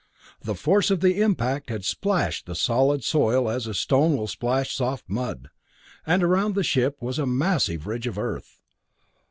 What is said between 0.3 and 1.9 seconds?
The force of the impact had